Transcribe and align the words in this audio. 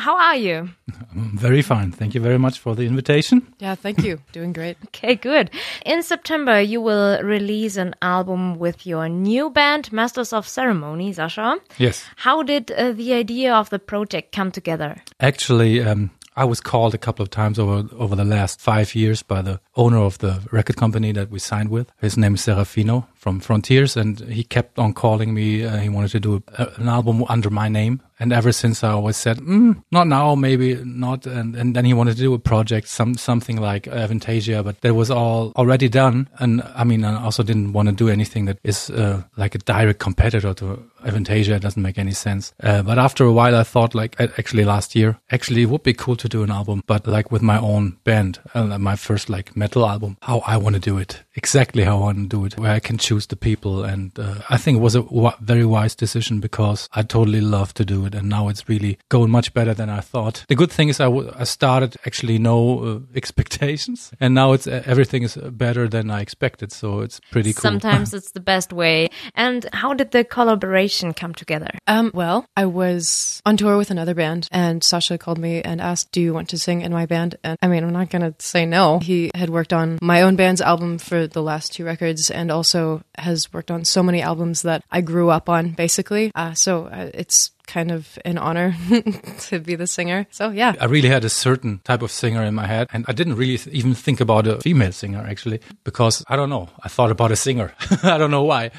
how 0.00 0.16
are 0.18 0.36
you? 0.36 0.68
I'm 1.12 1.36
very 1.46 1.62
fine. 1.62 1.92
Thank 1.92 2.14
you 2.14 2.20
very 2.20 2.38
much 2.38 2.58
for 2.58 2.74
the 2.74 2.86
invitation. 2.86 3.46
Yeah, 3.58 3.74
thank 3.74 4.02
you. 4.02 4.18
Doing 4.32 4.52
great. 4.52 4.76
Okay, 4.86 5.14
good. 5.14 5.50
In 5.86 6.02
September, 6.02 6.60
you 6.60 6.80
will 6.80 7.22
release 7.22 7.76
an 7.76 7.94
album 8.02 8.58
with 8.58 8.86
your 8.86 9.08
new 9.08 9.50
band, 9.50 9.92
Masters 9.92 10.32
of 10.32 10.48
Ceremony, 10.48 11.12
Sascha. 11.12 11.58
Yes. 11.78 12.04
How 12.16 12.42
did 12.42 12.72
uh, 12.72 12.92
the 12.92 13.14
idea 13.14 13.54
of 13.54 13.70
the 13.70 13.78
project 13.78 14.32
come 14.32 14.50
together? 14.50 14.96
Actually, 15.20 15.82
um, 15.82 16.10
I 16.36 16.44
was 16.44 16.60
called 16.60 16.94
a 16.94 16.98
couple 16.98 17.22
of 17.22 17.30
times 17.30 17.58
over 17.58 17.88
over 17.96 18.16
the 18.16 18.24
last 18.24 18.60
five 18.60 18.94
years 18.94 19.22
by 19.22 19.42
the 19.42 19.60
owner 19.74 19.98
of 19.98 20.18
the 20.18 20.40
record 20.52 20.76
company 20.76 21.12
that 21.12 21.30
we 21.30 21.38
signed 21.38 21.68
with. 21.70 21.92
His 22.00 22.16
name 22.16 22.34
is 22.34 22.42
Serafino 22.42 23.06
from 23.20 23.38
Frontiers, 23.38 23.98
and 23.98 24.18
he 24.20 24.42
kept 24.42 24.78
on 24.78 24.94
calling 24.94 25.34
me. 25.34 25.62
Uh, 25.62 25.76
he 25.76 25.90
wanted 25.90 26.10
to 26.10 26.20
do 26.20 26.42
a, 26.56 26.68
an 26.76 26.88
album 26.88 27.22
under 27.28 27.50
my 27.50 27.68
name, 27.68 28.00
and 28.18 28.32
ever 28.32 28.50
since 28.50 28.82
I 28.82 28.92
always 28.92 29.18
said, 29.18 29.36
mm, 29.38 29.82
not 29.92 30.06
now, 30.06 30.34
maybe 30.34 30.74
not. 30.84 31.26
And, 31.26 31.54
and 31.54 31.76
then 31.76 31.84
he 31.84 31.92
wanted 31.92 32.16
to 32.16 32.22
do 32.22 32.32
a 32.32 32.38
project, 32.38 32.88
some 32.88 33.14
something 33.14 33.60
like 33.60 33.84
Avantasia, 33.84 34.64
but 34.64 34.80
that 34.80 34.94
was 34.94 35.10
all 35.10 35.52
already 35.56 35.90
done. 35.90 36.30
And 36.38 36.62
I 36.74 36.84
mean, 36.84 37.04
I 37.04 37.22
also 37.22 37.42
didn't 37.42 37.74
want 37.74 37.88
to 37.90 37.94
do 37.94 38.08
anything 38.08 38.46
that 38.46 38.58
is 38.64 38.88
uh, 38.88 39.22
like 39.36 39.54
a 39.54 39.58
direct 39.58 39.98
competitor 39.98 40.54
to 40.54 40.82
Avantasia. 41.04 41.56
It 41.56 41.62
doesn't 41.62 41.82
make 41.82 41.98
any 41.98 42.12
sense. 42.12 42.54
Uh, 42.62 42.82
but 42.82 42.98
after 42.98 43.24
a 43.24 43.32
while, 43.32 43.54
I 43.54 43.64
thought 43.64 43.94
like 43.94 44.18
actually 44.18 44.64
last 44.64 44.96
year, 44.96 45.18
actually 45.30 45.62
it 45.62 45.70
would 45.70 45.82
be 45.82 45.92
cool 45.92 46.16
to 46.16 46.28
do 46.28 46.42
an 46.42 46.50
album, 46.50 46.82
but 46.86 47.06
like 47.06 47.30
with 47.30 47.42
my 47.42 47.58
own 47.58 47.98
band, 48.04 48.40
uh, 48.54 48.78
my 48.78 48.96
first 48.96 49.28
like 49.28 49.54
metal 49.54 49.86
album, 49.86 50.16
how 50.22 50.38
I 50.46 50.56
want 50.56 50.74
to 50.74 50.80
do 50.80 50.96
it, 50.96 51.22
exactly 51.42 51.84
how 51.84 51.96
I 51.96 52.00
want 52.00 52.18
to 52.18 52.36
do 52.36 52.44
it, 52.44 52.58
where 52.58 52.72
I 52.72 52.80
can 52.80 52.98
choose 52.98 53.26
the 53.26 53.36
people. 53.36 53.82
And 53.82 54.16
uh, 54.18 54.34
I 54.50 54.58
think 54.58 54.76
it 54.76 54.80
was 54.82 54.94
a 54.94 55.02
w- 55.02 55.30
very 55.40 55.64
wise 55.64 55.94
decision 55.94 56.38
because 56.38 56.86
I 56.92 57.02
totally 57.02 57.40
love 57.40 57.72
to 57.74 57.84
do 57.84 58.04
it. 58.04 58.14
And 58.14 58.28
now 58.28 58.48
it's 58.48 58.68
really 58.68 58.98
going 59.08 59.30
much 59.30 59.54
better 59.54 59.72
than 59.72 59.88
I 59.88 60.00
thought. 60.00 60.44
The 60.48 60.54
good 60.54 60.70
thing 60.70 60.90
is 60.90 61.00
I, 61.00 61.04
w- 61.04 61.32
I 61.34 61.44
started 61.44 61.96
actually 62.04 62.38
no 62.38 62.58
uh, 62.84 62.98
expectations 63.14 64.12
and 64.20 64.34
now 64.34 64.52
it's 64.52 64.66
uh, 64.66 64.82
everything 64.84 65.22
is 65.22 65.36
better 65.36 65.88
than 65.88 66.10
I 66.10 66.20
expected. 66.20 66.72
So 66.72 67.00
it's 67.00 67.20
pretty 67.30 67.54
cool. 67.54 67.62
Sometimes 67.62 68.12
it's 68.18 68.32
the 68.32 68.40
best 68.40 68.72
way. 68.72 69.08
And 69.34 69.66
how 69.72 69.94
did 69.94 70.10
the 70.10 70.24
collaboration 70.24 71.14
come 71.14 71.34
together? 71.34 71.70
Um, 71.86 72.10
well, 72.12 72.44
I 72.54 72.66
was 72.66 73.40
on 73.46 73.56
tour 73.56 73.78
with 73.78 73.90
another 73.90 74.14
band 74.14 74.46
and 74.52 74.82
Sascha 74.82 75.18
called 75.18 75.38
me 75.38 75.62
and 75.62 75.80
asked, 75.80 76.12
do 76.12 76.20
you 76.20 76.34
want 76.34 76.50
to 76.50 76.58
sing 76.58 76.82
in 76.82 76.92
my 76.92 77.06
band? 77.06 77.36
And 77.42 77.56
I 77.62 77.68
mean, 77.68 77.82
I'm 77.82 77.92
not 77.92 78.10
going 78.10 78.30
to 78.30 78.34
say 78.44 78.66
no. 78.66 78.98
He 78.98 79.30
had 79.34 79.48
worked 79.48 79.72
on 79.72 79.98
my 80.02 80.22
own 80.22 80.36
band's 80.36 80.60
album 80.60 80.98
for 80.98 81.29
the 81.32 81.42
last 81.42 81.72
two 81.72 81.84
records 81.84 82.30
and 82.30 82.50
also 82.50 83.02
has 83.16 83.52
worked 83.52 83.70
on 83.70 83.84
so 83.84 84.02
many 84.02 84.22
albums 84.22 84.62
that 84.62 84.84
I 84.90 85.00
grew 85.00 85.30
up 85.30 85.48
on, 85.48 85.70
basically. 85.70 86.32
Uh, 86.34 86.54
so 86.54 86.86
uh, 86.86 87.10
it's 87.14 87.50
kind 87.66 87.92
of 87.92 88.18
an 88.24 88.36
honor 88.36 88.74
to 89.38 89.60
be 89.60 89.76
the 89.76 89.86
singer. 89.86 90.26
So 90.30 90.50
yeah. 90.50 90.74
I 90.80 90.86
really 90.86 91.08
had 91.08 91.24
a 91.24 91.28
certain 91.28 91.80
type 91.84 92.02
of 92.02 92.10
singer 92.10 92.42
in 92.42 92.54
my 92.54 92.66
head 92.66 92.88
and 92.92 93.04
I 93.06 93.12
didn't 93.12 93.36
really 93.36 93.58
th- 93.58 93.74
even 93.74 93.94
think 93.94 94.20
about 94.20 94.46
a 94.46 94.60
female 94.60 94.92
singer 94.92 95.24
actually 95.26 95.60
because 95.84 96.24
I 96.28 96.36
don't 96.36 96.50
know. 96.50 96.68
I 96.82 96.88
thought 96.88 97.12
about 97.12 97.30
a 97.30 97.36
singer. 97.36 97.72
I 98.02 98.18
don't 98.18 98.32
know 98.32 98.42
why. 98.42 98.72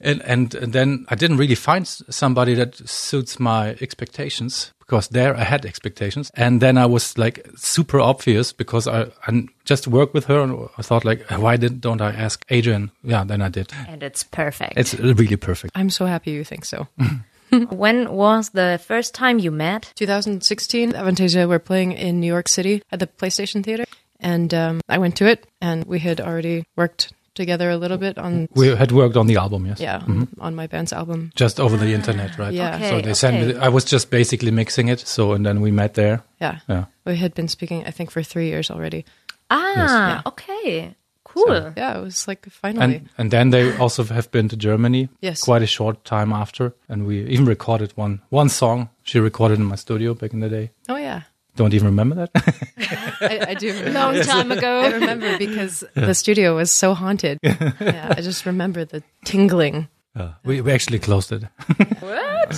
And, 0.00 0.22
and, 0.22 0.54
and 0.54 0.72
then 0.72 1.04
I 1.08 1.14
didn't 1.14 1.36
really 1.36 1.54
find 1.54 1.86
somebody 1.86 2.54
that 2.54 2.88
suits 2.88 3.38
my 3.38 3.76
expectations 3.82 4.72
because 4.90 5.08
there 5.08 5.36
I 5.36 5.44
had 5.44 5.64
expectations. 5.64 6.32
And 6.34 6.60
then 6.60 6.76
I 6.76 6.86
was 6.86 7.16
like 7.16 7.46
super 7.54 8.00
obvious 8.00 8.52
because 8.52 8.88
I, 8.88 9.06
I 9.24 9.46
just 9.64 9.86
worked 9.86 10.14
with 10.14 10.24
her 10.24 10.40
and 10.40 10.68
I 10.78 10.82
thought 10.82 11.04
like, 11.04 11.30
why 11.30 11.56
did, 11.56 11.80
don't 11.80 12.00
I 12.00 12.10
ask 12.10 12.44
Adrienne? 12.50 12.90
Yeah, 13.04 13.22
then 13.22 13.40
I 13.40 13.50
did. 13.50 13.72
And 13.86 14.02
it's 14.02 14.24
perfect. 14.24 14.72
It's 14.76 14.94
really 14.98 15.36
perfect. 15.36 15.72
I'm 15.76 15.90
so 15.90 16.06
happy 16.06 16.32
you 16.32 16.42
think 16.42 16.64
so. 16.64 16.88
when 17.70 18.12
was 18.12 18.50
the 18.50 18.80
first 18.84 19.14
time 19.14 19.38
you 19.38 19.52
met? 19.52 19.92
2016. 19.94 20.92
Avantasia 20.94 21.48
were 21.48 21.60
playing 21.60 21.92
in 21.92 22.18
New 22.18 22.26
York 22.26 22.48
City 22.48 22.82
at 22.90 22.98
the 22.98 23.06
PlayStation 23.06 23.62
Theater. 23.62 23.84
And 24.18 24.52
um, 24.52 24.80
I 24.88 24.98
went 24.98 25.16
to 25.18 25.26
it 25.26 25.46
and 25.60 25.84
we 25.84 26.00
had 26.00 26.20
already 26.20 26.64
worked 26.74 27.12
together 27.40 27.70
a 27.70 27.76
little 27.76 27.98
bit 27.98 28.18
on. 28.18 28.46
We 28.54 28.68
had 28.76 28.92
worked 28.92 29.16
on 29.16 29.26
the 29.26 29.36
album, 29.36 29.66
yes. 29.66 29.80
Yeah, 29.80 30.00
mm-hmm. 30.00 30.40
on 30.40 30.54
my 30.54 30.66
band's 30.68 30.92
album. 30.92 31.30
Just 31.42 31.58
over 31.58 31.76
the 31.78 31.92
internet, 31.94 32.38
right? 32.38 32.52
Yeah. 32.54 32.76
Okay, 32.76 32.90
so 32.90 33.00
they 33.00 33.14
sent 33.14 33.34
me. 33.40 33.56
I 33.66 33.68
was 33.68 33.84
just 33.92 34.10
basically 34.10 34.50
mixing 34.52 34.88
it. 34.88 35.00
So 35.06 35.32
and 35.32 35.44
then 35.44 35.60
we 35.60 35.70
met 35.70 35.94
there. 35.94 36.20
Yeah. 36.40 36.60
Yeah. 36.68 36.84
We 37.04 37.16
had 37.16 37.32
been 37.34 37.48
speaking, 37.48 37.88
I 37.88 37.92
think, 37.92 38.10
for 38.10 38.22
three 38.22 38.46
years 38.52 38.70
already. 38.70 39.04
Ah, 39.48 39.74
Yeah. 39.76 40.22
okay. 40.26 40.94
Cool. 41.24 41.72
Yeah, 41.76 41.98
it 41.98 42.02
was 42.02 42.26
like 42.28 42.46
finally. 42.50 42.84
And 42.96 43.08
and 43.18 43.30
then 43.30 43.50
they 43.50 43.76
also 43.78 44.02
have 44.04 44.28
been 44.30 44.48
to 44.48 44.56
Germany. 44.56 45.08
Yes. 45.22 45.40
Quite 45.44 45.62
a 45.62 45.66
short 45.66 46.04
time 46.04 46.32
after, 46.42 46.72
and 46.88 47.06
we 47.06 47.24
even 47.34 47.46
recorded 47.48 47.92
one 47.96 48.18
one 48.30 48.48
song. 48.48 48.88
She 49.02 49.20
recorded 49.20 49.58
in 49.58 49.64
my 49.66 49.76
studio 49.76 50.14
back 50.14 50.32
in 50.32 50.40
the 50.40 50.48
day. 50.48 50.70
oh 50.88 50.96
yeah, 50.98 51.22
Don't 51.56 51.74
even 51.74 51.86
remember 51.86 52.14
that. 52.14 52.30
I, 53.20 53.50
I 53.50 53.54
do. 53.54 53.68
Remember. 53.72 53.90
Long 53.98 54.20
time 54.22 54.50
ago, 54.52 54.80
I 54.80 54.88
remember 54.92 55.36
because 55.38 55.84
the 55.94 56.14
studio 56.14 56.56
was 56.56 56.70
so 56.70 56.94
haunted. 56.94 57.38
yeah, 57.42 58.14
I 58.16 58.20
just 58.20 58.46
remember 58.46 58.84
the 58.84 59.02
tingling. 59.24 59.88
Uh, 60.16 60.32
we 60.44 60.60
we 60.60 60.72
actually 60.72 60.98
closed 60.98 61.30
it. 61.32 61.42
What? 62.00 62.56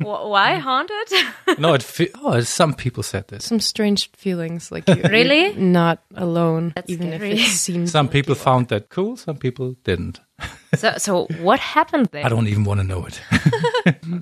Wh- 0.00 0.30
Why 0.30 0.54
haunted? 0.54 1.58
no, 1.58 1.74
it. 1.74 1.82
Fe- 1.82 2.10
oh, 2.22 2.40
some 2.40 2.72
people 2.72 3.02
said 3.02 3.28
this. 3.28 3.44
Some 3.44 3.60
strange 3.60 4.10
feelings, 4.12 4.70
like 4.72 4.88
you, 4.88 5.02
Really? 5.10 5.52
not 5.54 5.98
alone, 6.14 6.72
That's 6.74 6.88
even 6.90 7.08
scary. 7.08 7.32
if 7.32 7.38
it 7.40 7.50
seems. 7.50 7.90
Some 7.92 8.08
people 8.08 8.34
found 8.34 8.68
that 8.68 8.88
cool. 8.88 9.16
Some 9.18 9.36
people 9.36 9.76
didn't. 9.84 10.20
so, 10.74 10.94
so 10.96 11.26
what 11.40 11.60
happened 11.60 12.08
there? 12.12 12.24
I 12.24 12.28
don't 12.30 12.48
even 12.48 12.64
want 12.64 12.80
to 12.80 12.84
know 12.86 13.04
it. 13.06 13.20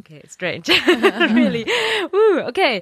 Okay, 0.01 0.23
strange. 0.29 0.69
really. 0.69 1.65
Woo, 2.13 2.41
okay. 2.49 2.81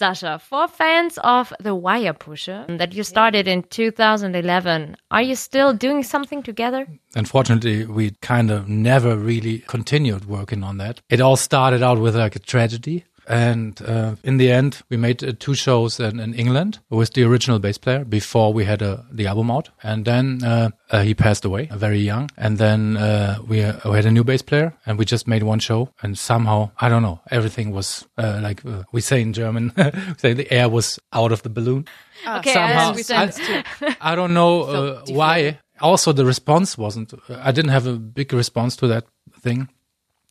Sascha, 0.00 0.40
for 0.40 0.66
fans 0.66 1.18
of 1.22 1.52
The 1.60 1.74
Wire 1.74 2.14
Pusher 2.14 2.64
that 2.68 2.94
you 2.94 3.02
started 3.02 3.46
in 3.46 3.62
2011, 3.64 4.96
are 5.10 5.20
you 5.20 5.34
still 5.34 5.74
doing 5.74 6.02
something 6.02 6.42
together? 6.42 6.86
Unfortunately, 7.14 7.84
we 7.84 8.12
kind 8.22 8.50
of 8.50 8.66
never 8.66 9.14
really 9.14 9.58
continued 9.66 10.24
working 10.24 10.62
on 10.64 10.78
that. 10.78 11.02
It 11.10 11.20
all 11.20 11.36
started 11.36 11.82
out 11.82 11.98
with 11.98 12.16
like 12.16 12.34
a 12.34 12.38
tragedy. 12.38 13.04
And 13.30 13.80
uh, 13.82 14.16
in 14.24 14.38
the 14.38 14.50
end, 14.50 14.82
we 14.88 14.96
made 14.96 15.22
uh, 15.22 15.32
two 15.38 15.54
shows 15.54 16.00
in, 16.00 16.18
in 16.18 16.34
England 16.34 16.80
with 16.90 17.14
the 17.14 17.22
original 17.22 17.60
bass 17.60 17.78
player 17.78 18.04
before 18.04 18.52
we 18.52 18.64
had 18.64 18.82
uh, 18.82 19.02
the 19.12 19.28
album 19.28 19.52
out. 19.52 19.68
And 19.84 20.04
then 20.04 20.42
uh, 20.42 20.70
uh, 20.90 21.02
he 21.02 21.14
passed 21.14 21.44
away 21.44 21.68
uh, 21.68 21.76
very 21.76 22.00
young. 22.00 22.28
And 22.36 22.58
then 22.58 22.96
uh, 22.96 23.38
we, 23.46 23.62
uh, 23.62 23.88
we 23.88 23.94
had 23.94 24.04
a 24.04 24.10
new 24.10 24.24
bass 24.24 24.42
player 24.42 24.74
and 24.84 24.98
we 24.98 25.04
just 25.04 25.28
made 25.28 25.44
one 25.44 25.60
show. 25.60 25.90
And 26.02 26.18
somehow, 26.18 26.72
I 26.80 26.88
don't 26.88 27.02
know, 27.02 27.20
everything 27.30 27.70
was 27.70 28.04
uh, 28.18 28.40
like 28.42 28.66
uh, 28.66 28.82
we 28.90 29.00
say 29.00 29.20
in 29.20 29.32
German, 29.32 29.72
we 29.76 30.14
say 30.18 30.32
the 30.32 30.52
air 30.52 30.68
was 30.68 30.98
out 31.12 31.30
of 31.30 31.42
the 31.42 31.50
balloon. 31.50 31.86
Okay, 32.26 32.50
I 32.50 32.54
somehow 32.54 32.88
understand. 32.88 33.64
I, 33.80 33.96
I 34.00 34.14
don't 34.16 34.34
know 34.34 34.62
uh, 34.62 35.04
why. 35.06 35.60
Also, 35.80 36.12
the 36.12 36.26
response 36.26 36.76
wasn't. 36.76 37.14
I 37.30 37.52
didn't 37.52 37.70
have 37.70 37.86
a 37.86 37.94
big 37.94 38.32
response 38.32 38.76
to 38.76 38.88
that 38.88 39.06
thing, 39.40 39.68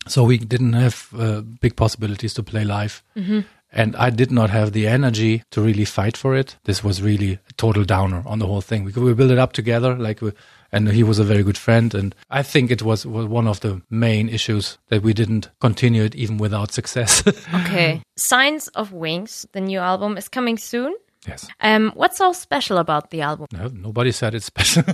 so 0.10 0.24
we 0.24 0.38
didn't 0.38 0.74
have 0.74 1.08
uh, 1.18 1.42
big 1.42 1.76
possibilities 1.76 2.34
to 2.36 2.44
play 2.44 2.64
live. 2.64 3.04
And 3.72 3.96
I 3.96 4.10
did 4.10 4.32
not 4.32 4.50
have 4.50 4.72
the 4.72 4.88
energy 4.88 5.44
to 5.52 5.62
really 5.62 5.86
fight 5.86 6.18
for 6.18 6.36
it. 6.36 6.58
This 6.64 6.84
was 6.84 7.04
really 7.04 7.34
a 7.34 7.54
total 7.58 7.84
downer 7.84 8.24
on 8.26 8.40
the 8.40 8.48
whole 8.48 8.62
thing. 8.62 8.84
We, 8.84 8.92
we 8.92 9.14
built 9.14 9.30
it 9.30 9.38
up 9.38 9.54
together, 9.54 9.96
like, 9.96 10.22
we, 10.22 10.32
and 10.72 10.90
he 10.90 11.04
was 11.04 11.20
a 11.20 11.24
very 11.24 11.44
good 11.44 11.58
friend. 11.58 11.94
And 11.94 12.16
I 12.32 12.42
think 12.42 12.72
it 12.72 12.82
was, 12.82 13.06
was 13.06 13.28
one 13.28 13.48
of 13.48 13.60
the 13.60 13.82
main 13.92 14.28
issues 14.28 14.80
that 14.88 15.04
we 15.04 15.14
didn't 15.14 15.52
continue 15.60 16.04
it 16.04 16.16
even 16.16 16.38
without 16.40 16.72
success. 16.72 17.24
Okay. 17.54 18.02
Signs 18.16 18.68
of 18.70 18.92
Wings, 18.92 19.46
the 19.54 19.62
new 19.62 19.80
album, 19.80 20.18
is 20.18 20.28
coming 20.28 20.58
soon. 20.58 20.96
Yes. 21.28 21.48
Um, 21.60 21.92
what's 21.96 22.18
so 22.18 22.34
special 22.34 22.78
about 22.78 23.10
the 23.12 23.22
album? 23.22 23.48
No, 23.52 23.68
nobody 23.68 24.12
said 24.12 24.36
it's 24.36 24.46
special. 24.46 24.84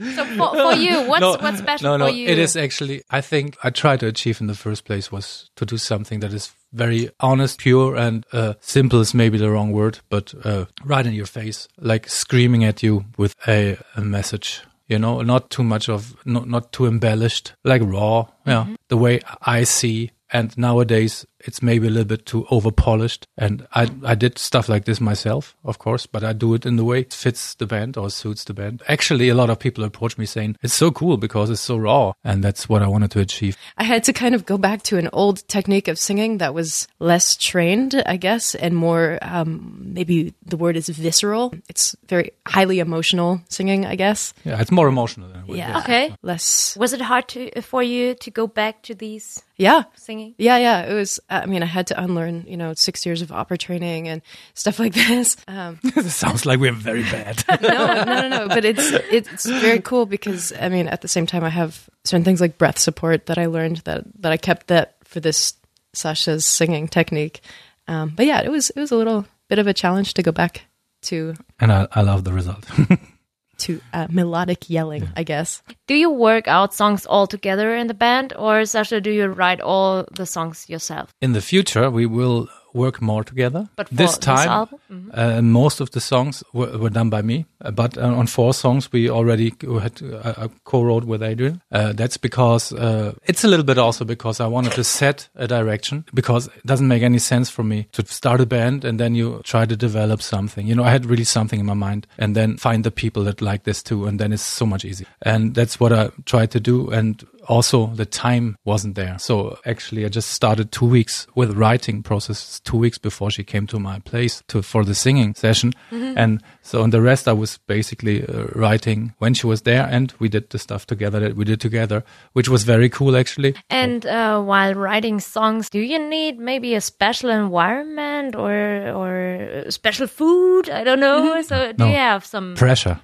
So 0.00 0.24
for, 0.24 0.54
for 0.54 0.74
you, 0.74 1.02
what's 1.08 1.20
no, 1.20 1.36
what's 1.40 1.58
special 1.58 1.90
no, 1.90 1.96
no, 1.96 2.06
for 2.06 2.12
you? 2.12 2.28
It 2.28 2.38
is 2.38 2.56
actually, 2.56 3.02
I 3.10 3.20
think 3.20 3.56
I 3.64 3.70
tried 3.70 4.00
to 4.00 4.06
achieve 4.06 4.40
in 4.40 4.46
the 4.46 4.54
first 4.54 4.84
place 4.84 5.10
was 5.10 5.50
to 5.56 5.66
do 5.66 5.76
something 5.76 6.20
that 6.20 6.32
is 6.32 6.52
very 6.72 7.10
honest, 7.18 7.58
pure, 7.58 7.96
and 7.96 8.24
uh, 8.32 8.54
simple 8.60 9.00
is 9.00 9.14
maybe 9.14 9.38
the 9.38 9.50
wrong 9.50 9.72
word, 9.72 9.98
but 10.08 10.34
uh, 10.44 10.66
right 10.84 11.04
in 11.04 11.14
your 11.14 11.26
face, 11.26 11.66
like 11.78 12.08
screaming 12.08 12.64
at 12.64 12.82
you 12.82 13.06
with 13.16 13.34
a, 13.48 13.78
a 13.96 14.00
message. 14.00 14.60
You 14.86 14.98
know, 14.98 15.20
not 15.20 15.50
too 15.50 15.64
much 15.64 15.88
of, 15.88 16.16
not, 16.24 16.48
not 16.48 16.72
too 16.72 16.86
embellished, 16.86 17.52
like 17.62 17.82
raw. 17.84 18.26
Yeah. 18.46 18.74
The 18.88 18.96
way 18.96 19.20
I 19.42 19.64
see. 19.64 20.12
And 20.30 20.56
nowadays 20.56 21.26
it's 21.40 21.62
maybe 21.62 21.86
a 21.86 21.90
little 21.90 22.04
bit 22.08 22.26
too 22.26 22.46
over 22.50 22.70
polished. 22.70 23.26
And 23.36 23.66
I, 23.74 23.90
I 24.04 24.14
did 24.14 24.38
stuff 24.38 24.68
like 24.68 24.84
this 24.84 25.00
myself, 25.00 25.56
of 25.64 25.78
course, 25.78 26.06
but 26.06 26.24
I 26.24 26.32
do 26.32 26.54
it 26.54 26.66
in 26.66 26.76
the 26.76 26.84
way 26.84 27.00
it 27.00 27.12
fits 27.12 27.54
the 27.54 27.66
band 27.66 27.96
or 27.96 28.10
suits 28.10 28.44
the 28.44 28.54
band. 28.54 28.82
Actually, 28.88 29.28
a 29.28 29.34
lot 29.34 29.50
of 29.50 29.58
people 29.58 29.84
approach 29.84 30.18
me 30.18 30.26
saying 30.26 30.56
it's 30.62 30.74
so 30.74 30.90
cool 30.90 31.16
because 31.16 31.50
it's 31.50 31.60
so 31.60 31.76
raw. 31.76 32.12
And 32.24 32.42
that's 32.42 32.68
what 32.68 32.82
I 32.82 32.88
wanted 32.88 33.10
to 33.12 33.20
achieve. 33.20 33.56
I 33.76 33.84
had 33.84 34.04
to 34.04 34.12
kind 34.12 34.34
of 34.34 34.46
go 34.46 34.58
back 34.58 34.82
to 34.84 34.98
an 34.98 35.08
old 35.12 35.46
technique 35.48 35.88
of 35.88 35.98
singing 35.98 36.38
that 36.38 36.54
was 36.54 36.88
less 36.98 37.36
trained, 37.36 38.02
I 38.06 38.16
guess, 38.16 38.54
and 38.54 38.74
more, 38.76 39.18
um, 39.22 39.78
maybe 39.80 40.34
the 40.44 40.56
word 40.56 40.76
is 40.76 40.88
visceral. 40.88 41.54
It's 41.68 41.94
very 42.08 42.32
highly 42.46 42.78
emotional 42.80 43.40
singing, 43.48 43.86
I 43.86 43.94
guess. 43.94 44.34
Yeah. 44.44 44.60
It's 44.60 44.70
more 44.70 44.88
emotional. 44.88 45.28
Than 45.28 45.44
Yeah. 45.46 45.78
Okay. 45.80 46.14
Less. 46.22 46.76
Was 46.76 46.92
it 46.92 47.00
hard 47.00 47.28
to 47.28 47.60
for 47.62 47.82
you 47.82 48.14
to 48.16 48.30
go 48.30 48.46
back 48.46 48.82
to 48.82 48.94
these 48.94 49.42
Yeah. 49.56 49.84
singing? 49.96 50.34
Yeah, 50.38 50.58
yeah. 50.58 50.82
It 50.82 50.94
was 50.94 51.20
I 51.30 51.46
mean, 51.46 51.62
I 51.62 51.66
had 51.66 51.86
to 51.88 52.02
unlearn, 52.02 52.44
you 52.46 52.56
know, 52.56 52.72
six 52.74 53.04
years 53.04 53.20
of 53.20 53.30
opera 53.30 53.58
training 53.58 54.08
and 54.08 54.22
stuff 54.54 54.78
like 54.78 54.94
this. 54.94 55.36
Um, 55.46 55.78
this 55.94 56.14
sounds 56.14 56.46
like 56.46 56.58
we're 56.58 56.72
very 56.72 57.02
bad. 57.02 57.44
no, 57.62 57.68
no, 57.68 58.04
no, 58.04 58.28
no. 58.28 58.48
But 58.48 58.64
it's 58.64 58.90
it's 59.10 59.46
very 59.46 59.80
cool 59.80 60.06
because 60.06 60.52
I 60.58 60.68
mean, 60.68 60.88
at 60.88 61.02
the 61.02 61.08
same 61.08 61.26
time, 61.26 61.44
I 61.44 61.50
have 61.50 61.88
certain 62.04 62.24
things 62.24 62.40
like 62.40 62.58
breath 62.58 62.78
support 62.78 63.26
that 63.26 63.38
I 63.38 63.46
learned 63.46 63.78
that 63.78 64.04
that 64.22 64.32
I 64.32 64.36
kept 64.36 64.68
that 64.68 64.96
for 65.04 65.20
this 65.20 65.54
Sascha's 65.94 66.46
singing 66.46 66.88
technique. 66.88 67.40
Um, 67.86 68.12
but 68.14 68.26
yeah, 68.26 68.40
it 68.40 68.50
was 68.50 68.70
it 68.70 68.80
was 68.80 68.90
a 68.90 68.96
little 68.96 69.26
bit 69.48 69.58
of 69.58 69.66
a 69.66 69.74
challenge 69.74 70.14
to 70.14 70.22
go 70.22 70.32
back 70.32 70.62
to 71.02 71.34
and 71.60 71.72
I, 71.72 71.88
I 71.92 72.02
love 72.02 72.24
the 72.24 72.32
result. 72.32 72.64
to 73.58 73.80
uh, 73.92 74.06
melodic 74.10 74.70
yelling, 74.70 75.08
I 75.16 75.22
guess. 75.22 75.62
Do 75.86 75.94
you 75.94 76.10
work 76.10 76.48
out 76.48 76.74
songs 76.74 77.06
all 77.06 77.26
together 77.26 77.74
in 77.74 77.86
the 77.86 77.94
band, 77.94 78.32
or 78.36 78.62
Sascha, 78.62 79.02
do 79.02 79.10
you 79.10 79.26
write 79.26 79.60
all 79.60 80.04
the 80.12 80.26
songs 80.26 80.68
yourself? 80.68 81.12
In 81.20 81.32
the 81.32 81.40
future, 81.40 81.90
we 81.90 82.06
will 82.06 82.48
work 82.74 83.00
more 83.00 83.24
together. 83.24 83.68
But 83.76 83.88
for 83.88 83.94
this 83.94 84.10
this 84.12 84.18
time, 84.18 84.48
album? 84.48 84.78
Mhm. 84.90 85.10
uh, 85.38 85.42
most 85.42 85.80
of 85.80 85.90
the 85.90 86.00
songs 86.00 86.42
were, 86.52 86.78
were 86.78 86.90
done 86.90 87.10
by 87.10 87.22
me. 87.22 87.46
Uh, 87.64 87.70
but 87.70 87.96
uh, 87.98 88.02
on 88.02 88.26
four 88.26 88.54
songs, 88.54 88.92
we 88.92 89.10
already 89.10 89.52
had 89.80 90.00
uh, 90.02 90.34
uh, 90.36 90.48
co-wrote 90.64 91.04
with 91.04 91.22
Adrienne. 91.22 91.60
Uh, 91.72 91.92
that's 91.92 92.16
because 92.16 92.72
uh, 92.72 93.12
it's 93.24 93.44
a 93.44 93.48
little 93.48 93.64
bit 93.64 93.78
also 93.78 94.04
because 94.04 94.40
I 94.40 94.46
wanted 94.46 94.72
to 94.72 94.84
set 94.84 95.28
a 95.34 95.46
direction 95.46 96.04
because 96.14 96.46
it 96.48 96.66
doesn't 96.66 96.88
make 96.88 97.02
any 97.02 97.18
sense 97.18 97.50
for 97.50 97.64
me 97.64 97.86
to 97.92 98.04
start 98.06 98.40
a 98.40 98.46
band 98.46 98.84
and 98.84 98.98
then 99.00 99.14
you 99.14 99.40
try 99.44 99.66
to 99.66 99.76
develop 99.76 100.22
something. 100.22 100.66
You 100.66 100.74
know, 100.74 100.84
I 100.84 100.90
had 100.90 101.06
really 101.06 101.24
something 101.24 101.60
in 101.60 101.66
my 101.66 101.74
mind 101.74 102.06
and 102.18 102.34
then 102.36 102.56
find 102.58 102.84
the 102.84 102.90
people 102.90 103.24
that 103.24 103.40
like 103.40 103.64
this 103.64 103.82
too, 103.82 104.06
and 104.06 104.18
then 104.20 104.32
it's 104.32 104.42
so 104.42 104.66
much 104.66 104.84
easier. 104.84 105.08
And 105.22 105.54
that's 105.54 105.80
what 105.80 105.92
I 105.92 106.10
tried 106.24 106.50
to 106.52 106.60
do. 106.60 106.90
And 106.90 107.26
also 107.48 107.86
the 107.94 108.04
time 108.06 108.56
wasn't 108.64 108.94
there. 108.94 109.18
So 109.18 109.58
actually 109.64 110.04
I 110.04 110.08
just 110.08 110.30
started 110.30 110.70
two 110.70 110.86
weeks 110.86 111.26
with 111.34 111.56
writing 111.56 112.02
process 112.02 112.60
two 112.60 112.76
weeks 112.76 112.98
before 112.98 113.30
she 113.30 113.42
came 113.42 113.66
to 113.68 113.78
my 113.78 113.98
place 114.00 114.42
to, 114.48 114.62
for 114.62 114.84
the 114.84 114.94
singing 114.94 115.34
session. 115.34 115.72
And 115.90 116.42
so 116.62 116.82
on 116.82 116.90
the 116.90 117.00
rest 117.00 117.26
I 117.26 117.32
was 117.32 117.58
basically 117.66 118.24
uh, 118.26 118.44
writing 118.54 119.14
when 119.18 119.34
she 119.34 119.46
was 119.46 119.62
there 119.62 119.86
and 119.90 120.12
we 120.18 120.28
did 120.28 120.50
the 120.50 120.58
stuff 120.58 120.86
together 120.86 121.18
that 121.20 121.36
we 121.36 121.44
did 121.44 121.60
together, 121.60 122.04
which 122.34 122.48
was 122.48 122.64
very 122.64 122.88
cool 122.88 123.16
actually. 123.16 123.54
And 123.70 124.04
uh, 124.06 124.40
while 124.42 124.74
writing 124.74 125.18
songs, 125.20 125.70
do 125.70 125.80
you 125.80 125.98
need 125.98 126.38
maybe 126.38 126.74
a 126.74 126.80
special 126.80 127.30
environment 127.30 128.36
or 128.36 128.52
or 128.94 129.70
special 129.70 130.06
food? 130.06 130.68
I 130.70 130.84
don't 130.84 131.00
know. 131.00 131.40
So 131.42 131.72
do 131.72 131.84
No. 131.84 131.86
you 131.90 131.96
have 131.96 132.24
some 132.24 132.54
Pressure. 132.56 133.00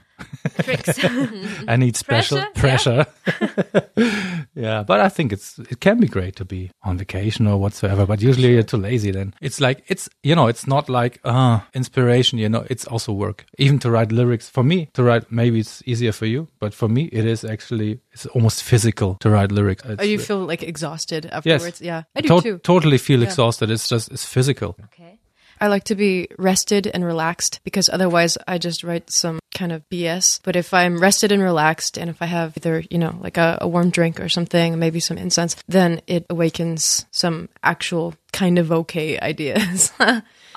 Tricks? 0.62 0.99
I 1.69 1.76
need 1.76 1.96
special 1.96 2.43
Pressure, 2.55 3.05
pressure. 3.34 3.87
Yeah. 4.55 4.84
but 4.84 5.00
I 5.00 5.08
think 5.08 5.32
it's 5.32 5.58
it 5.58 5.81
can 5.81 5.99
be 5.99 6.06
great 6.06 6.37
to 6.37 6.44
be 6.44 6.70
on 6.82 6.96
vacation 6.99 7.46
or 7.46 7.56
whatsoever. 7.58 8.06
But 8.06 8.22
usually 8.22 8.52
you're 8.52 8.62
too 8.62 8.76
lazy. 8.76 9.11
Then 9.11 9.34
it's 9.40 9.61
like 9.61 9.82
it's 9.88 10.08
you 10.22 10.34
know 10.34 10.46
it's 10.46 10.66
not 10.66 10.88
like 10.88 11.20
uh 11.25 11.61
inspiration. 11.75 12.38
You 12.38 12.49
know 12.49 12.64
it's 12.70 12.87
also 12.87 13.12
work. 13.12 13.46
Even 13.58 13.78
to 13.81 13.90
write 13.90 14.12
lyrics 14.12 14.49
for 14.49 14.62
me 14.62 14.88
to 14.94 15.02
write 15.02 15.31
maybe 15.31 15.61
it's 15.61 15.82
easier 15.87 16.12
for 16.12 16.26
you, 16.26 16.49
but 16.61 16.75
for 16.75 16.88
me 16.88 17.05
it 17.12 17.25
is 17.26 17.44
actually 17.44 18.00
it's 18.12 18.26
almost 18.26 18.62
physical 18.62 19.16
to 19.20 19.31
write 19.31 19.50
lyrics. 19.52 19.82
Oh, 19.99 20.02
you 20.05 20.19
feel 20.19 20.38
like 20.46 20.62
exhausted 20.62 21.26
afterwards? 21.26 21.81
Yeah, 21.81 22.02
I 22.14 22.20
do 22.20 22.28
to- 22.28 22.40
too. 22.43 22.58
Totally 22.58 22.99
feel 22.99 23.20
Yeah. 23.20 23.26
exhausted. 23.28 23.70
It's 23.70 23.88
just 23.88 24.11
it's 24.12 24.25
physical. 24.25 24.76
okay. 24.84 25.13
I 25.61 25.69
like 25.69 25.85
to 25.85 25.95
be 25.95 26.29
rested 26.39 26.87
and 26.87 27.05
relaxed 27.05 27.61
because 27.65 27.89
otherwise 27.89 28.37
I 28.47 28.59
just 28.59 28.85
write 28.85 29.11
some 29.11 29.41
kind 29.55 29.73
of 29.73 29.89
BS. 29.89 30.41
But 30.43 30.56
if 30.56 30.75
I'm 30.75 31.01
rested 31.01 31.33
and 31.33 31.43
relaxed 31.43 31.97
and 31.97 32.11
if 32.11 32.21
I 32.21 32.27
have 32.27 32.56
either, 32.56 32.83
you 32.91 32.99
know, 32.99 33.17
like 33.21 33.37
a, 33.37 33.59
a 33.61 33.69
warm 33.69 33.91
drink 33.91 34.21
or 34.21 34.29
something, 34.29 34.79
maybe 34.79 35.01
some 35.01 35.19
incense, 35.19 35.56
then 35.69 36.01
it 36.06 36.27
awakens 36.29 37.06
some 37.11 37.49
actual 37.62 38.15
kind 38.33 38.59
of 38.59 38.73
okay 38.73 39.19
ideas. 39.23 39.93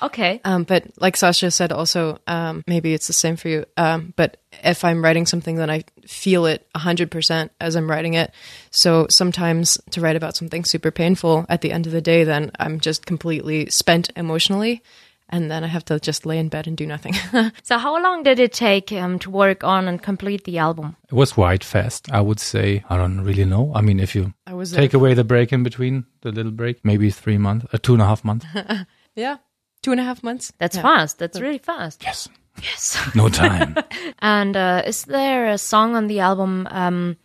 Okay. 0.02 0.40
um, 0.44 0.64
but 0.64 0.84
like 0.98 1.16
Sascha 1.16 1.52
said, 1.52 1.72
also, 1.72 2.18
um, 2.26 2.64
maybe 2.66 2.94
it's 2.94 3.06
the 3.06 3.12
same 3.12 3.36
for 3.36 3.48
you. 3.48 3.64
Um, 3.76 4.12
but 4.16 4.38
if 4.62 4.84
I'm 4.84 5.02
writing 5.02 5.26
something, 5.26 5.56
then 5.56 5.70
I 5.70 5.84
feel 6.06 6.46
it 6.46 6.66
100% 6.74 7.50
as 7.60 7.76
I'm 7.76 7.90
writing 7.90 8.14
it. 8.14 8.32
So 8.70 9.06
sometimes 9.10 9.78
to 9.90 10.00
write 10.00 10.16
about 10.16 10.36
something 10.36 10.64
super 10.64 10.90
painful 10.90 11.46
at 11.48 11.60
the 11.60 11.72
end 11.72 11.86
of 11.86 11.92
the 11.92 12.00
day, 12.00 12.24
then 12.24 12.50
I'm 12.58 12.80
just 12.80 13.06
completely 13.06 13.70
spent 13.70 14.10
emotionally. 14.16 14.82
And 15.30 15.50
then 15.50 15.62
I 15.62 15.66
have 15.66 15.84
to 15.86 16.00
just 16.00 16.24
lay 16.24 16.38
in 16.38 16.48
bed 16.48 16.66
and 16.66 16.74
do 16.74 16.86
nothing. 16.86 17.14
So 17.62 17.76
how 17.76 18.02
long 18.02 18.22
did 18.22 18.38
it 18.40 18.54
take 18.54 18.90
um, 18.92 19.18
to 19.18 19.30
work 19.30 19.62
on 19.62 19.86
and 19.86 20.02
complete 20.02 20.44
the 20.44 20.56
album? 20.56 20.96
It 21.10 21.14
was 21.14 21.32
quite 21.32 21.62
fast. 21.62 22.10
I 22.10 22.22
would 22.22 22.40
say 22.40 22.82
I 22.88 22.96
don't 22.96 23.20
really 23.20 23.44
know. 23.44 23.70
I 23.74 23.82
mean, 23.82 24.00
if 24.00 24.14
you 24.14 24.32
I 24.46 24.54
was 24.54 24.72
take 24.72 24.94
away 24.94 25.12
the 25.12 25.24
break 25.24 25.52
in 25.52 25.62
between, 25.62 26.06
the 26.22 26.32
little 26.32 26.52
break, 26.52 26.82
maybe 26.82 27.10
three 27.10 27.36
months, 27.36 27.66
uh, 27.74 27.78
two 27.82 27.92
and 27.92 28.00
a 28.00 28.06
half 28.06 28.24
months. 28.24 28.46
yeah, 29.14 29.36
two 29.82 29.92
and 29.92 30.00
a 30.00 30.04
half 30.04 30.22
months. 30.22 30.52
That's 30.58 30.76
Yeah. 30.76 30.82
fast. 30.82 31.18
That's 31.18 31.40
really 31.40 31.58
fast. 31.58 32.02
yes. 32.04 32.28
Yes. 32.62 32.98
No 33.14 33.28
time. 33.28 33.76
And 34.20 34.56
uh, 34.56 34.82
is 34.86 35.04
there 35.04 35.46
a 35.46 35.58
song 35.58 35.94
on 35.94 36.08
the 36.08 36.18
album 36.20 36.66
um, 36.70 37.16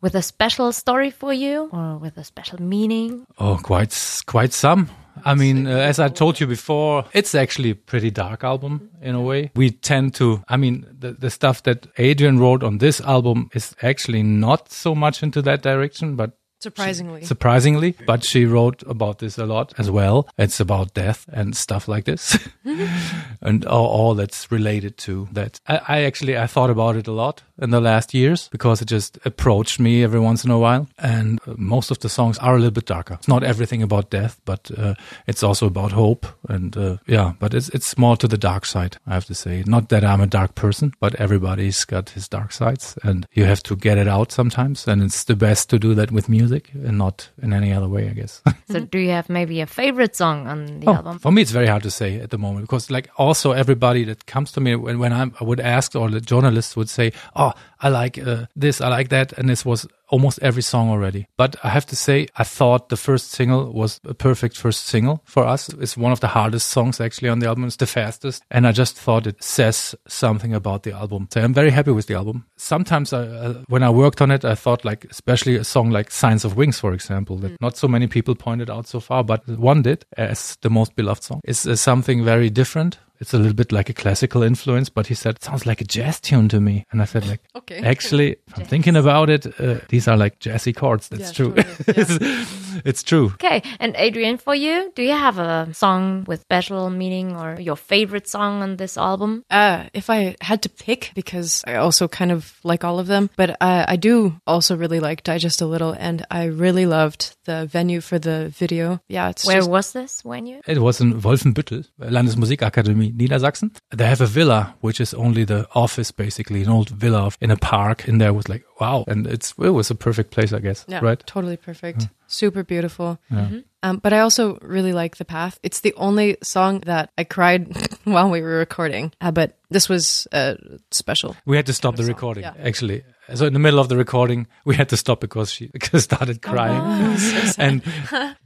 with 0.00 0.14
a 0.14 0.22
special 0.22 0.72
story 0.72 1.10
for 1.10 1.32
you 1.32 1.68
or 1.72 1.98
with 1.98 2.16
a 2.16 2.24
special 2.24 2.62
meaning? 2.62 3.26
Oh, 3.38 3.58
quite 3.62 4.22
quite 4.26 4.52
some. 4.54 4.88
I 5.24 5.34
mean, 5.34 5.66
uh, 5.66 5.70
as 5.88 5.98
I 5.98 6.08
told 6.08 6.40
you 6.40 6.46
before, 6.46 7.04
it's 7.12 7.34
actually 7.34 7.70
a 7.70 7.74
pretty 7.74 8.10
dark 8.10 8.44
album 8.44 8.88
in 9.02 9.14
a 9.14 9.20
way. 9.20 9.50
We 9.56 9.70
tend 9.72 10.14
to, 10.14 10.42
I 10.48 10.56
mean, 10.56 10.86
the, 11.00 11.12
the 11.12 11.28
stuff 11.30 11.62
that 11.64 11.86
Adrienne 11.98 12.38
wrote 12.38 12.62
on 12.62 12.78
this 12.78 13.00
album 13.00 13.50
is 13.52 13.74
actually 13.82 14.22
not 14.22 14.70
so 14.72 14.94
much 14.94 15.22
into 15.22 15.42
that 15.42 15.60
direction, 15.62 16.16
but 16.16 16.30
Surprisingly. 16.60 17.24
surprisingly, 17.24 17.94
but 18.04 18.24
she 18.24 18.44
wrote 18.44 18.82
about 18.86 19.20
this 19.20 19.38
a 19.38 19.46
lot 19.46 19.72
as 19.78 19.90
well. 19.90 20.28
It's 20.36 20.58
about 20.58 20.92
death 20.92 21.24
and 21.32 21.56
stuff 21.56 21.86
like 21.86 22.04
this, 22.04 22.36
and 23.40 23.64
all, 23.64 23.86
all 23.86 24.14
that's 24.14 24.50
related 24.50 24.96
to 24.98 25.28
that. 25.32 25.60
I, 25.68 25.80
I 25.86 26.02
actually 26.02 26.36
I 26.36 26.48
thought 26.48 26.70
about 26.70 26.96
it 26.96 27.06
a 27.06 27.12
lot 27.12 27.42
in 27.60 27.70
the 27.70 27.80
last 27.80 28.12
years 28.12 28.48
because 28.50 28.82
it 28.82 28.86
just 28.86 29.18
approached 29.24 29.78
me 29.78 30.02
every 30.02 30.18
once 30.18 30.44
in 30.44 30.50
a 30.50 30.58
while. 30.58 30.88
And 30.98 31.38
uh, 31.46 31.54
most 31.56 31.92
of 31.92 32.00
the 32.00 32.08
songs 32.08 32.38
are 32.38 32.54
a 32.54 32.58
little 32.58 32.72
bit 32.72 32.86
darker. 32.86 33.14
It's 33.14 33.28
not 33.28 33.44
everything 33.44 33.82
about 33.82 34.10
death, 34.10 34.40
but 34.44 34.70
uh, 34.76 34.94
it's 35.28 35.44
also 35.44 35.66
about 35.66 35.92
hope. 35.92 36.26
And 36.48 36.76
uh, 36.76 36.96
yeah, 37.06 37.34
but 37.38 37.54
it's 37.54 37.68
it's 37.68 37.96
more 37.96 38.16
to 38.16 38.26
the 38.26 38.38
dark 38.38 38.66
side. 38.66 38.96
I 39.06 39.14
have 39.14 39.26
to 39.26 39.34
say, 39.34 39.62
not 39.64 39.90
that 39.90 40.04
I'm 40.04 40.20
a 40.20 40.26
dark 40.26 40.56
person, 40.56 40.92
but 40.98 41.14
everybody's 41.16 41.84
got 41.84 42.10
his 42.10 42.28
dark 42.28 42.50
sides, 42.50 42.98
and 43.04 43.28
you 43.32 43.44
have 43.44 43.62
to 43.64 43.76
get 43.76 43.96
it 43.96 44.08
out 44.08 44.32
sometimes. 44.32 44.88
And 44.88 45.02
it's 45.02 45.22
the 45.22 45.36
best 45.36 45.70
to 45.70 45.78
do 45.78 45.94
that 45.94 46.10
with 46.10 46.28
music 46.28 46.47
and 46.74 46.98
not 46.98 47.30
in 47.42 47.52
any 47.52 47.72
other 47.72 47.88
way, 47.88 48.08
I 48.10 48.12
guess. 48.14 48.42
So 48.70 48.80
do 48.80 48.98
you 48.98 49.10
have 49.10 49.28
maybe 49.30 49.60
a 49.62 49.66
favorite 49.66 50.14
song 50.16 50.46
on 50.46 50.80
the 50.80 50.88
Oh, 50.90 50.94
album? 50.94 51.18
For 51.18 51.32
me, 51.32 51.40
it's 51.42 51.52
very 51.52 51.66
hard 51.66 51.82
to 51.82 51.90
say 51.90 52.20
at 52.20 52.30
the 52.30 52.38
moment 52.38 52.66
because, 52.66 52.90
like, 52.90 53.08
also 53.16 53.52
everybody 53.52 54.04
that 54.04 54.26
comes 54.26 54.52
to 54.52 54.60
me 54.60 54.76
when, 54.76 54.98
when 54.98 55.12
I'm, 55.12 55.32
I 55.40 55.44
would 55.44 55.60
ask, 55.60 55.94
or 55.96 56.10
the 56.10 56.20
journalists 56.20 56.76
would 56.76 56.88
say, 56.90 57.12
"Oh, 57.34 57.52
I 57.80 57.88
like 57.88 58.18
uh, 58.18 58.46
this, 58.56 58.80
I 58.80 58.88
like 58.88 59.08
that," 59.08 59.32
and 59.38 59.48
this 59.48 59.64
was 59.64 59.86
almost 60.08 60.38
every 60.42 60.62
song 60.62 60.90
already. 60.90 61.26
But 61.36 61.56
I 61.62 61.68
have 61.68 61.86
to 61.86 61.96
say, 61.96 62.28
I 62.36 62.44
thought 62.44 62.88
the 62.88 62.96
first 62.96 63.30
single 63.30 63.72
was 63.72 64.00
a 64.04 64.14
perfect 64.14 64.56
first 64.56 64.86
single 64.86 65.22
for 65.24 65.44
us. 65.44 65.68
It's 65.68 65.96
one 65.96 66.12
of 66.12 66.20
the 66.20 66.28
hardest 66.28 66.68
songs 66.68 67.00
actually 67.00 67.28
on 67.28 67.38
the 67.38 67.46
album. 67.46 67.64
It's 67.64 67.76
the 67.76 67.86
fastest, 67.86 68.42
and 68.50 68.66
I 68.66 68.72
just 68.72 68.98
thought 68.98 69.26
it 69.26 69.42
says 69.42 69.94
something 70.06 70.54
about 70.54 70.82
the 70.82 70.92
album. 70.92 71.28
So 71.32 71.40
I'm 71.40 71.54
very 71.54 71.70
happy 71.70 71.90
with 71.90 72.06
the 72.06 72.14
album. 72.14 72.46
Sometimes, 72.56 73.12
I, 73.12 73.22
uh, 73.22 73.54
when 73.68 73.82
I 73.82 73.90
worked 73.90 74.20
on 74.20 74.30
it, 74.30 74.44
I 74.44 74.54
thought 74.54 74.84
like, 74.84 75.06
especially 75.10 75.56
a 75.56 75.64
song 75.64 75.90
like 75.90 76.10
"Signs 76.10 76.44
of 76.44 76.56
Wings," 76.56 76.80
for 76.80 76.92
example, 76.92 77.36
that 77.38 77.60
not 77.60 77.76
so 77.76 77.88
many 77.88 78.06
people 78.06 78.34
pointed 78.34 78.70
out 78.70 78.86
so 78.86 79.00
far, 79.00 79.24
but 79.24 79.46
one 79.48 79.82
did 79.82 80.04
as 80.16 80.56
the 80.62 80.70
most 80.70 80.96
beloved 80.96 81.22
song. 81.22 81.40
It's 81.44 81.66
uh, 81.66 81.76
something 81.76 82.24
very 82.24 82.50
different. 82.50 82.98
It's 83.20 83.34
a 83.34 83.38
little 83.38 83.54
bit 83.54 83.72
like 83.72 83.88
a 83.88 83.92
classical 83.94 84.42
influence, 84.42 84.88
but 84.88 85.06
he 85.08 85.14
said, 85.14 85.36
it 85.36 85.44
sounds 85.44 85.66
like 85.66 85.80
a 85.80 85.84
jazz 85.84 86.20
tune 86.20 86.48
to 86.50 86.60
me. 86.60 86.84
And 86.92 87.02
I 87.02 87.04
said, 87.04 87.26
like, 87.26 87.40
Okay. 87.56 87.78
actually, 87.80 88.36
if 88.46 88.58
I'm 88.58 88.64
thinking 88.64 88.96
about 88.96 89.28
it, 89.30 89.46
uh, 89.60 89.78
these 89.88 90.06
are 90.08 90.16
like 90.16 90.38
jazzy 90.38 90.74
chords. 90.74 91.08
That's 91.08 91.22
Yeah, 91.22 91.32
true. 91.32 91.52
totally. 91.54 92.06
Yeah. 92.28 92.44
it's 92.84 93.02
true. 93.02 93.26
Okay, 93.34 93.62
and 93.80 93.96
Adrienne, 93.96 94.38
for 94.38 94.54
you, 94.54 94.92
do 94.94 95.02
you 95.02 95.12
have 95.12 95.38
a 95.38 95.68
song 95.74 96.24
with 96.26 96.40
special 96.42 96.90
meaning 96.90 97.36
or 97.36 97.58
your 97.60 97.76
favorite 97.76 98.28
song 98.28 98.62
on 98.62 98.76
this 98.76 98.96
album? 98.96 99.44
Uh, 99.50 99.84
if 99.94 100.08
I 100.10 100.36
had 100.40 100.62
to 100.62 100.68
pick, 100.68 101.10
because 101.14 101.62
I 101.66 101.74
also 101.74 102.06
kind 102.08 102.30
of 102.30 102.58
like 102.64 102.84
all 102.84 102.98
of 102.98 103.06
them, 103.06 103.30
but 103.36 103.56
I, 103.60 103.84
I 103.88 103.96
do 103.96 104.40
also 104.46 104.76
really 104.76 105.00
like 105.00 105.22
Die 105.24 105.38
Just 105.38 105.60
a 105.62 105.66
Little, 105.66 105.92
and 105.98 106.24
I 106.30 106.44
really 106.44 106.86
loved 106.86 107.36
the 107.46 107.66
venue 107.66 108.00
for 108.00 108.18
the 108.18 108.52
video. 108.58 109.00
Yeah, 109.08 109.30
it's 109.30 109.44
Where 109.46 109.58
just, 109.58 109.70
was 109.70 109.92
this 109.92 110.24
when 110.24 110.46
you? 110.46 110.60
It 110.66 110.78
was 110.78 111.00
in 111.00 111.20
Wolfenbüttel, 111.20 111.84
Landesmusikakademie 112.00 113.07
Niedersachsen. 113.12 113.76
They 113.90 114.06
have 114.06 114.20
a 114.20 114.26
villa, 114.26 114.74
which 114.80 115.00
is 115.00 115.14
only 115.14 115.44
the 115.44 115.66
office, 115.74 116.10
basically, 116.10 116.62
an 116.62 116.68
old 116.68 116.90
villa 116.90 117.30
in 117.40 117.50
a 117.50 117.56
park. 117.56 118.08
In 118.08 118.18
there 118.18 118.32
with 118.32 118.48
like, 118.48 118.64
wow. 118.80 119.04
And 119.06 119.26
it's, 119.26 119.54
it 119.58 119.70
was 119.70 119.90
a 119.90 119.94
perfect 119.94 120.30
place, 120.30 120.52
I 120.52 120.60
guess. 120.60 120.84
yeah, 120.88 121.00
Right? 121.02 121.22
totally 121.26 121.56
perfect, 121.56 122.08
super 122.26 122.62
beautiful. 122.64 123.18
Yeah. 123.30 123.60
Um, 123.82 123.98
but 123.98 124.12
I 124.12 124.20
also 124.20 124.58
really 124.60 124.92
like 124.92 125.16
The 125.18 125.24
Path. 125.24 125.60
It's 125.62 125.80
the 125.80 125.94
only 125.96 126.36
song 126.42 126.80
that 126.80 127.10
I 127.16 127.22
cried 127.24 127.76
while 128.04 128.28
we 128.28 128.40
were 128.40 128.58
recording. 128.58 129.12
Uh, 129.20 129.30
but 129.30 129.56
this 129.70 129.88
was 129.88 130.26
uh, 130.32 130.54
special. 130.90 131.36
We 131.46 131.56
had 131.56 131.66
to 131.66 131.72
stop 131.72 131.94
the 131.94 132.02
song, 132.02 132.08
recording, 132.08 132.42
yeah. 132.42 132.54
actually. 132.60 133.04
So 133.34 133.46
in 133.46 133.52
the 133.52 133.58
middle 133.60 133.78
of 133.78 133.88
the 133.88 133.96
recording, 133.96 134.46
we 134.64 134.74
had 134.74 134.88
to 134.88 134.96
stop 134.96 135.20
because 135.20 135.52
she 135.52 135.70
started 135.94 136.42
crying. 136.42 136.80
oh, 136.82 137.16
so 137.16 137.54
and 137.62 137.82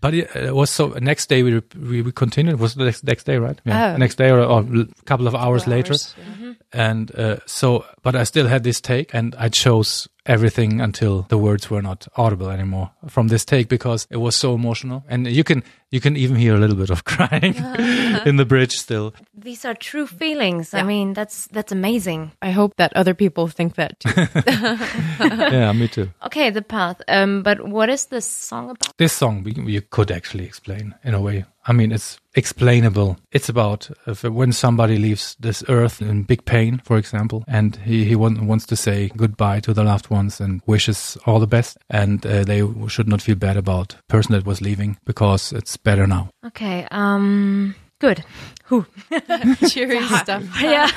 but 0.00 0.12
it, 0.12 0.28
it 0.36 0.54
was 0.54 0.70
so. 0.70 0.88
Next 1.00 1.28
day 1.28 1.42
we 1.42 1.62
we, 1.80 2.02
we 2.02 2.12
continued. 2.12 2.54
It 2.54 2.58
was 2.58 2.74
the 2.74 2.84
next, 2.84 3.04
next 3.04 3.24
day, 3.24 3.38
right? 3.38 3.58
Yeah. 3.64 3.94
Oh. 3.94 3.96
Next 3.96 4.16
day 4.16 4.30
or, 4.30 4.40
or 4.40 4.60
a 4.60 4.86
couple 5.04 5.28
of 5.28 5.34
hours 5.34 5.66
later. 5.66 5.92
Hours, 5.92 6.14
yeah. 6.18 6.52
And 6.72 7.14
uh, 7.14 7.36
so, 7.46 7.84
but 8.02 8.16
I 8.16 8.24
still 8.24 8.48
had 8.48 8.64
this 8.64 8.80
take, 8.80 9.14
and 9.14 9.34
I 9.38 9.48
chose 9.50 10.08
everything 10.26 10.80
until 10.80 11.22
the 11.22 11.38
words 11.38 11.70
were 11.70 11.82
not 11.82 12.06
audible 12.16 12.48
anymore 12.48 12.90
from 13.08 13.28
this 13.28 13.44
take 13.44 13.68
because 13.68 14.06
it 14.10 14.18
was 14.18 14.36
so 14.36 14.54
emotional. 14.54 15.04
And 15.08 15.26
you 15.26 15.44
can 15.44 15.62
you 15.90 16.00
can 16.00 16.16
even 16.16 16.36
hear 16.36 16.54
a 16.54 16.58
little 16.58 16.76
bit 16.76 16.90
of 16.90 17.04
crying 17.12 17.54
in 18.26 18.36
the 18.36 18.44
bridge 18.44 18.72
still. 18.72 19.14
These 19.34 19.64
are 19.64 19.74
true 19.74 20.06
feelings. 20.06 20.74
I 20.74 20.82
mean, 20.82 21.12
that's 21.12 21.46
that's 21.48 21.72
amazing. 21.72 22.32
I 22.40 22.50
hope 22.50 22.76
that 22.76 22.92
other 22.96 23.14
people 23.14 23.48
think 23.48 23.74
that 23.74 24.00
too. 24.00 24.10
yeah, 25.56 25.72
me 25.72 25.88
too. 25.88 26.10
Okay, 26.26 26.50
the 26.50 26.62
path. 26.62 27.00
Um, 27.08 27.42
but 27.42 27.68
what 27.68 27.88
is 27.88 28.06
this 28.06 28.26
song 28.26 28.70
about? 28.70 28.96
This 28.96 29.12
song 29.12 29.42
we, 29.42 29.52
you 29.72 29.82
could 29.82 30.10
actually 30.10 30.44
explain 30.44 30.94
in 31.04 31.14
a 31.14 31.20
way. 31.20 31.44
I 31.64 31.72
mean, 31.72 31.92
it's 31.92 32.18
explainable. 32.34 33.18
It's 33.30 33.48
about 33.48 33.90
if, 34.06 34.24
when 34.24 34.52
somebody 34.52 34.98
leaves 34.98 35.36
this 35.38 35.62
earth 35.68 36.02
in 36.02 36.24
big 36.24 36.44
pain, 36.44 36.80
for 36.84 36.96
example, 36.96 37.44
and 37.46 37.76
he, 37.76 38.04
he 38.04 38.16
want, 38.16 38.42
wants 38.42 38.66
to 38.66 38.76
say 38.76 39.10
goodbye 39.16 39.60
to 39.60 39.72
the 39.72 39.84
loved 39.84 40.10
ones 40.10 40.40
and 40.40 40.60
wishes 40.66 41.16
all 41.26 41.38
the 41.38 41.46
best. 41.46 41.78
And 41.88 42.24
uh, 42.26 42.44
they 42.44 42.62
should 42.88 43.08
not 43.08 43.22
feel 43.22 43.36
bad 43.36 43.56
about 43.56 43.90
the 43.90 44.02
person 44.08 44.32
that 44.32 44.46
was 44.46 44.60
leaving 44.60 44.98
because 45.04 45.52
it's 45.52 45.76
better 45.76 46.06
now. 46.06 46.30
Okay. 46.46 46.86
Um. 46.90 47.74
Good. 48.00 48.24
Whew. 48.66 48.84
Cheery 49.68 50.02
stuff. 50.08 50.42
yeah. 50.60 50.90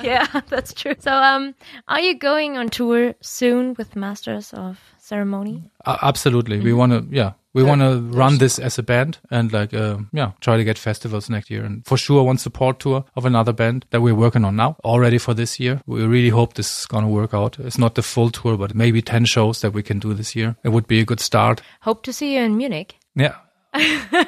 yeah, 0.00 0.40
that's 0.48 0.72
true. 0.72 0.94
So, 1.00 1.12
um, 1.12 1.56
are 1.88 2.00
you 2.00 2.16
going 2.16 2.56
on 2.56 2.68
tour 2.68 3.14
soon 3.20 3.74
with 3.76 3.96
Masters 3.96 4.52
of 4.52 4.78
Ceremony? 4.98 5.64
Uh, 5.84 5.98
absolutely. 6.00 6.60
We 6.60 6.72
want 6.72 6.92
to, 6.92 7.04
yeah, 7.10 7.32
we 7.54 7.62
want 7.62 7.80
to 7.80 8.00
run 8.16 8.38
this 8.38 8.58
as 8.58 8.78
a 8.78 8.82
band 8.82 9.18
and 9.30 9.52
like, 9.52 9.74
uh, 9.74 9.98
yeah, 10.12 10.32
try 10.40 10.56
to 10.56 10.64
get 10.64 10.78
festivals 10.78 11.28
next 11.28 11.50
year. 11.50 11.64
And 11.64 11.84
for 11.86 11.96
sure, 11.96 12.22
one 12.22 12.38
support 12.38 12.80
tour 12.80 13.04
of 13.14 13.24
another 13.24 13.52
band 13.52 13.84
that 13.90 14.00
we're 14.00 14.14
working 14.14 14.44
on 14.44 14.56
now 14.56 14.76
already 14.84 15.18
for 15.18 15.34
this 15.34 15.60
year. 15.60 15.82
We 15.86 16.04
really 16.04 16.30
hope 16.30 16.54
this 16.54 16.80
is 16.80 16.86
going 16.86 17.04
to 17.04 17.10
work 17.10 17.34
out. 17.34 17.58
It's 17.58 17.78
not 17.78 17.94
the 17.94 18.02
full 18.02 18.30
tour, 18.30 18.56
but 18.56 18.74
maybe 18.74 19.02
10 19.02 19.26
shows 19.26 19.60
that 19.60 19.72
we 19.72 19.82
can 19.82 19.98
do 19.98 20.14
this 20.14 20.34
year. 20.34 20.56
It 20.64 20.70
would 20.70 20.86
be 20.86 21.00
a 21.00 21.04
good 21.04 21.20
start. 21.20 21.62
Hope 21.80 22.02
to 22.04 22.12
see 22.12 22.34
you 22.34 22.40
in 22.40 22.56
Munich. 22.56 22.96
Yeah. 23.14 23.36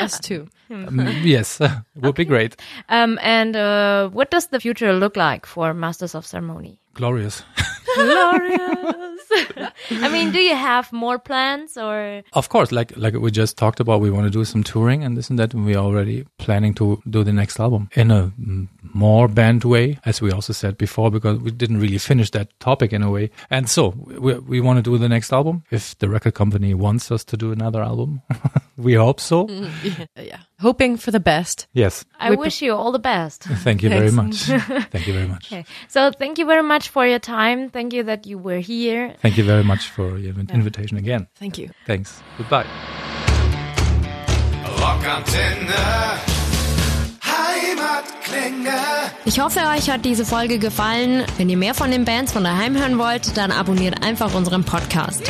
Us 0.00 0.18
too. 0.20 0.48
Um, 0.70 1.06
yes, 1.22 1.60
it 1.60 1.70
would 1.96 2.14
be 2.14 2.24
great. 2.24 2.56
Um, 2.88 3.18
and 3.22 3.56
uh, 3.56 4.08
what 4.08 4.30
does 4.30 4.46
the 4.46 4.60
future 4.60 4.92
look 4.92 5.16
like 5.16 5.46
for 5.46 5.74
Masters 5.74 6.14
of 6.14 6.26
Ceremony? 6.26 6.80
Glorious. 6.94 7.42
Glorious. 7.94 9.12
I 9.90 10.08
mean, 10.08 10.30
do 10.32 10.40
you 10.40 10.54
have 10.54 10.92
more 10.92 11.18
plans 11.18 11.76
or? 11.76 12.22
Of 12.32 12.48
course, 12.48 12.72
like 12.72 12.92
like 12.96 13.14
we 13.14 13.30
just 13.30 13.56
talked 13.56 13.80
about, 13.80 14.00
we 14.00 14.10
want 14.10 14.24
to 14.24 14.30
do 14.30 14.44
some 14.44 14.62
touring 14.62 15.04
and 15.04 15.16
this 15.16 15.30
and 15.30 15.38
that. 15.38 15.54
And 15.54 15.64
we're 15.64 15.76
already 15.76 16.26
planning 16.38 16.74
to 16.74 17.02
do 17.08 17.24
the 17.24 17.32
next 17.32 17.58
album 17.60 17.88
in 17.94 18.10
a 18.10 18.32
mm, 18.40 18.68
more 18.94 19.28
band 19.28 19.64
way, 19.64 19.98
as 20.04 20.20
we 20.20 20.30
also 20.30 20.52
said 20.52 20.76
before, 20.78 21.10
because 21.10 21.38
we 21.38 21.50
didn't 21.50 21.80
really 21.80 21.98
finish 21.98 22.30
that 22.30 22.48
topic 22.60 22.92
in 22.92 23.02
a 23.02 23.10
way. 23.10 23.30
And 23.50 23.68
so 23.68 23.88
we, 23.88 24.38
we 24.38 24.60
want 24.60 24.78
to 24.78 24.82
do 24.82 24.98
the 24.98 25.08
next 25.08 25.32
album. 25.32 25.64
If 25.70 25.98
the 25.98 26.08
record 26.08 26.34
company 26.34 26.74
wants 26.74 27.10
us 27.10 27.24
to 27.24 27.36
do 27.36 27.52
another 27.52 27.82
album, 27.82 28.22
we 28.76 28.94
hope 28.94 29.20
so. 29.20 29.48
yeah, 29.82 30.06
yeah. 30.16 30.38
Hoping 30.60 30.96
for 30.96 31.10
the 31.10 31.20
best. 31.20 31.66
Yes. 31.72 32.04
I 32.20 32.30
We 32.30 32.36
wish 32.36 32.62
you 32.62 32.72
all 32.72 32.92
the 32.92 33.00
best. 33.00 33.42
Thank 33.42 33.82
you 33.82 33.88
very 33.88 34.12
much. 34.12 34.36
Thank 34.44 35.08
you 35.08 35.12
very 35.12 35.26
much. 35.26 35.52
Okay. 35.52 35.64
So 35.88 36.12
thank 36.12 36.38
you 36.38 36.46
very 36.46 36.62
much 36.62 36.88
for 36.88 37.04
your 37.04 37.18
time. 37.18 37.68
Thank 37.68 37.81
you 37.90 38.04
that 38.04 38.26
you 38.26 38.38
were 38.38 38.60
here. 38.60 39.14
Thank 39.22 39.36
you 39.36 39.44
very 39.44 39.64
much 39.64 39.88
for 39.88 40.18
your 40.18 40.34
invitation 40.52 40.98
again. 40.98 41.26
Thank 41.38 41.58
you. 41.58 41.70
Thanks. 41.86 42.22
Goodbye. 42.38 42.66
Rockantenne. 44.78 46.32
Ich 49.24 49.40
hoffe, 49.40 49.60
euch 49.74 49.90
hat 49.90 50.04
diese 50.04 50.24
Folge 50.24 50.58
gefallen. 50.58 51.24
Wenn 51.36 51.48
ihr 51.48 51.56
mehr 51.56 51.74
von 51.74 51.90
den 51.90 52.04
Bands 52.04 52.32
von 52.32 52.44
daheim 52.44 52.76
hören 52.76 52.98
wollt, 52.98 53.36
dann 53.36 53.50
abonniert 53.50 54.04
einfach 54.04 54.34
unseren 54.34 54.64
Podcast. 54.64 55.22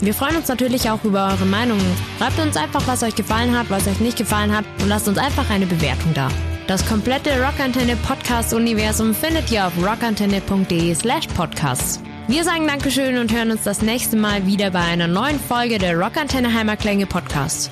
Wir 0.00 0.14
freuen 0.14 0.36
uns 0.36 0.48
natürlich 0.48 0.90
auch 0.90 1.02
über 1.04 1.28
eure 1.28 1.46
Meinungen. 1.46 1.84
Schreibt 2.18 2.38
uns 2.38 2.56
einfach, 2.56 2.86
was 2.86 3.02
euch 3.02 3.14
gefallen 3.14 3.56
hat, 3.56 3.70
was 3.70 3.86
euch 3.86 4.00
nicht 4.00 4.18
gefallen 4.18 4.54
hat 4.54 4.64
und 4.80 4.88
lasst 4.88 5.08
uns 5.08 5.18
einfach 5.18 5.48
eine 5.50 5.66
Bewertung 5.66 6.12
da. 6.14 6.28
Das 6.66 6.86
komplette 6.86 7.30
Rockantenne 7.44 7.94
Podcast 7.96 8.54
Universum 8.54 9.14
findet 9.14 9.52
ihr 9.52 9.66
auf 9.66 9.72
rockantenne.de 9.76 10.94
slash 10.94 11.26
podcasts. 11.28 12.00
Wir 12.26 12.42
sagen 12.42 12.66
Dankeschön 12.66 13.18
und 13.18 13.30
hören 13.30 13.50
uns 13.50 13.64
das 13.64 13.82
nächste 13.82 14.16
Mal 14.16 14.46
wieder 14.46 14.70
bei 14.70 14.80
einer 14.80 15.06
neuen 15.06 15.38
Folge 15.38 15.78
der 15.78 15.94
Rockantenne 15.98 16.54
Heimatklänge 16.54 17.04
Podcasts. 17.04 17.70